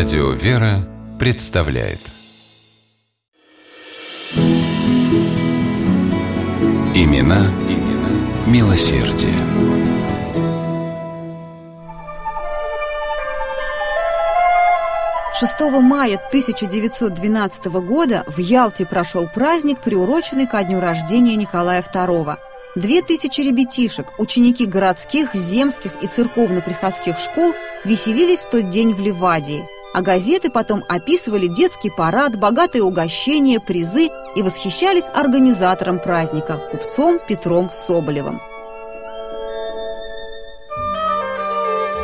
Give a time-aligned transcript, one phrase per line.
[0.00, 0.78] Радио «Вера»
[1.18, 1.98] представляет
[6.94, 9.34] Имена, имена милосердие.
[15.34, 22.38] Шестого мая 1912 года в Ялте прошел праздник, приуроченный ко дню рождения Николая II.
[22.74, 27.52] Две тысячи ребятишек, ученики городских, земских и церковно-приходских школ
[27.84, 34.08] веселились в тот день в Ливадии– а газеты потом описывали детский парад, богатые угощения, призы
[34.34, 38.40] и восхищались организатором праздника, купцом Петром Соболевым.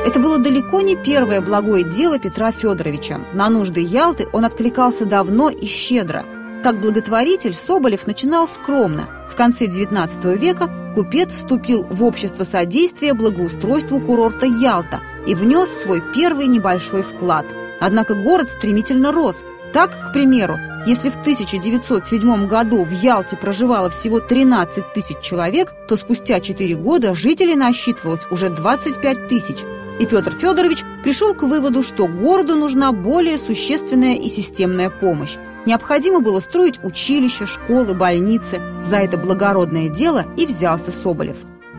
[0.04, 3.20] Это было далеко не первое благое дело Петра Федоровича.
[3.32, 6.24] На нужды Ялты он откликался давно и щедро.
[6.62, 9.08] Как благотворитель Соболев начинал скромно.
[9.28, 16.00] В конце XIX века купец вступил в общество содействия благоустройству курорта Ялта и внес свой
[16.14, 17.46] первый небольшой вклад–
[17.80, 19.44] Однако город стремительно рос.
[19.72, 25.96] Так, к примеру, если в 1907 году в Ялте проживало всего 13 тысяч человек, то
[25.96, 29.58] спустя 4 года жителей насчитывалось уже 25 тысяч.
[29.98, 35.36] И Петр Федорович пришел к выводу, что городу нужна более существенная и системная помощь.
[35.66, 38.60] Необходимо было строить училища, школы, больницы.
[38.84, 41.38] За это благородное дело и взялся Соболев.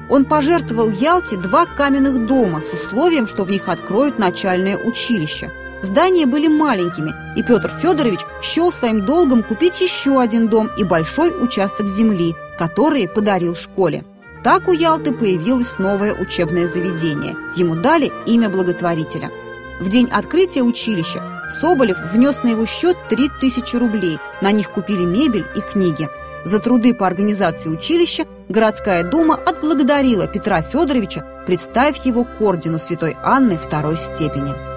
[0.09, 5.51] Он пожертвовал Ялте два каменных дома с условием, что в них откроют начальное училище–
[5.87, 11.29] Здания были маленькими, и Петр Федорович счел своим долгом купить еще один дом и большой
[11.41, 14.03] участок земли, который подарил школе.
[14.43, 17.37] Так у Ялты появилось новое учебное заведение.
[17.55, 19.31] Ему дали имя благотворителя.
[19.79, 24.19] В день открытия училища Соболев внес на его счет 3000 рублей.
[24.41, 26.09] На них купили мебель и книги.
[26.43, 33.15] За труды по организации училища городская дума отблагодарила Петра Федоровича, представив его к ордену Святой
[33.23, 34.76] Анны второй степени.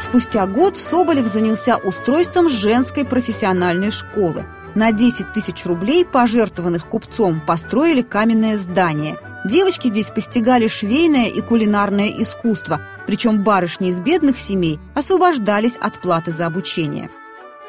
[0.00, 4.46] Спустя год Соболев занялся устройством женской профессиональной школы.
[4.74, 9.16] На 10 тысяч рублей, пожертвованных купцом, построили каменное здание.
[9.44, 16.32] Девочки здесь постигали швейное и кулинарное искусство, причем барышни из бедных семей освобождались от платы
[16.32, 17.08] за обучение.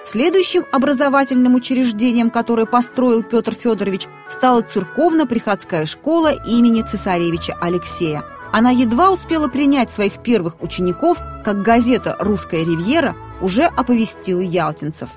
[0.04, 8.24] Следующим образовательным учреждением, которое построил Петр Федорович, стала церковно-приходская школа имени цесаревича Алексея–
[8.58, 15.10] она едва успела принять своих первых учеников, как газета «Русская ривьера» уже оповестила ялтинцев.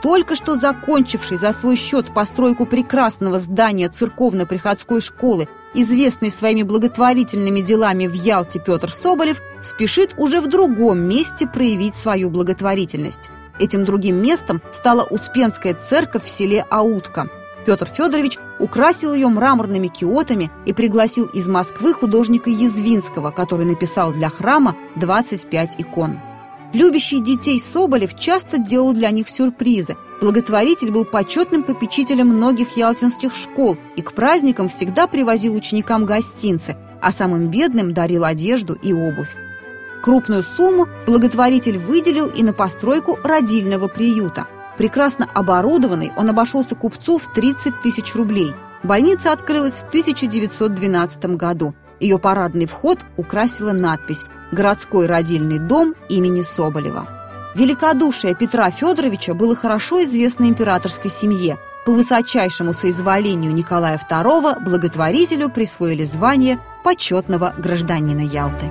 [0.00, 8.06] Только что закончивший за свой счет постройку прекрасного здания церковно-приходской школы, известный своими благотворительными делами
[8.06, 13.28] в Ялте Петр Соболев, спешит уже в другом месте проявить свою благотворительность.
[13.58, 17.28] Этим другим местом стала Успенская церковь в селе Аутка–
[17.68, 24.30] Петр Федорович украсил ее мраморными киотами и пригласил из Москвы художника Язвинского, который написал для
[24.30, 26.18] храма 25 икон.
[26.72, 29.98] Любящий детей Соболев часто делал для них сюрпризы.
[30.22, 37.12] Благотворитель был почетным попечителем многих ялтинских школ и к праздникам всегда привозил ученикам гостинцы, а
[37.12, 39.36] самым бедным дарил одежду и обувь.
[40.02, 44.46] Крупную сумму благотворитель выделил и на постройку родильного приюта–
[44.78, 48.54] Прекрасно оборудованный, он обошелся купцу в 30 тысяч рублей.
[48.84, 51.74] Больница открылась в 1912 году.
[51.98, 57.08] Ее парадный вход украсила надпись «Городской родильный дом имени Соболева».
[57.56, 61.58] Великодушие Петра Федоровича было хорошо известно императорской семье.
[61.84, 68.70] По высочайшему соизволению Николая II благотворителю присвоили звание почетного гражданина Ялты.